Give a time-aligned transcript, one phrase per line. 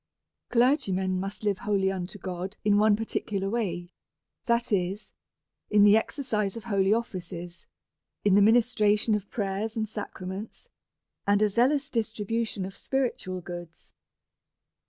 [0.49, 3.93] Clergymen must live wholly unto God in one parti cular way,,
[4.45, 5.13] that is,
[5.69, 7.67] in the exercise of holy offices,
[8.25, 10.69] in the ministration of prayers and sacraments,
[11.27, 13.93] and a zealous distribution of spiritual goods.